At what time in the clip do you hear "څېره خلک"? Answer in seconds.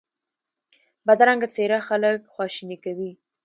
1.53-2.19